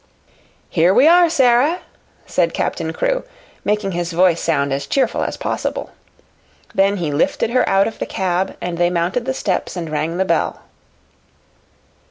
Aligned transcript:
"Here 0.71 0.95
we 0.95 1.07
are, 1.07 1.29
Sara," 1.29 1.81
said 2.25 2.55
Captain 2.55 2.91
Crewe, 2.91 3.23
making 3.63 3.91
his 3.91 4.13
voice 4.13 4.41
sound 4.41 4.73
as 4.73 4.87
cheerful 4.87 5.21
as 5.21 5.37
possible. 5.37 5.91
Then 6.73 6.97
he 6.97 7.11
lifted 7.11 7.51
her 7.51 7.69
out 7.69 7.87
of 7.87 7.99
the 7.99 8.07
cab 8.07 8.57
and 8.61 8.79
they 8.79 8.89
mounted 8.89 9.25
the 9.25 9.33
steps 9.35 9.75
and 9.75 9.91
rang 9.91 10.17
the 10.17 10.25
bell. 10.25 10.61